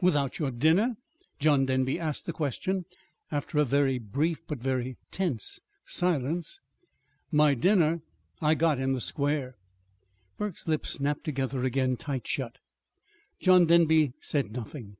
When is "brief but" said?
3.98-4.58